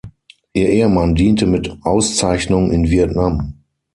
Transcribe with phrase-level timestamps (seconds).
[0.53, 3.61] Ihr Ehemann diente mit Auszeichnung in Vietnam.